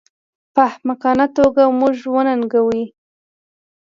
په 0.53 0.61
احمقانه 0.69 1.25
توګه 1.37 1.63
موږ 1.79 1.95
وننګوي 2.13 2.85